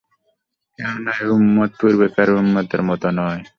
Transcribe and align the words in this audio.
কেননা, 0.79 1.11
এই 1.21 1.29
উম্মত 1.37 1.69
পূর্বেকার 1.79 2.29
উম্মতের 2.41 2.81
মত 2.89 3.03
নয়। 3.19 3.41